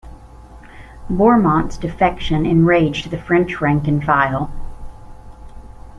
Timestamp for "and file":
3.87-4.51